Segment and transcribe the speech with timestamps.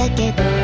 [0.00, 0.59] だけど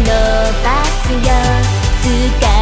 [0.00, 2.57] 伸ばすよ。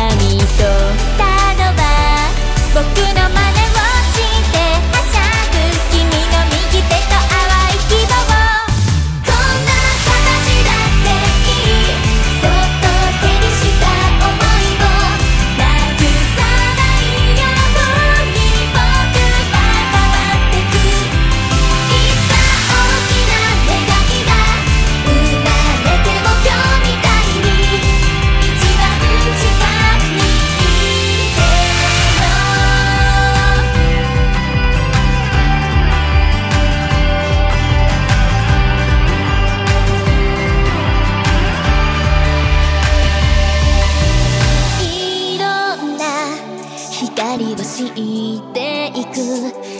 [47.16, 49.16] 光を敷いていく。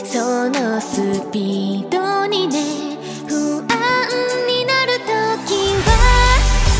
[0.03, 3.67] そのスピードにね不安
[4.47, 5.13] になる時
[5.85, 5.89] は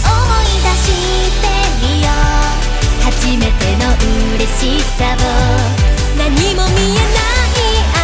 [0.01, 0.90] 思い出し
[1.41, 1.46] て
[1.79, 2.12] みよう。
[3.03, 3.07] 初
[3.38, 3.85] めての
[4.35, 5.17] 嬉しさを。
[6.17, 6.25] 何
[6.56, 7.22] も見えな
[7.94, 7.97] い